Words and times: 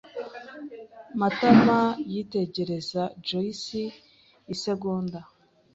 Matama 1.19 1.79
yitegereza 2.11 3.01
Joyci 3.25 3.83
isegonda. 4.53 5.19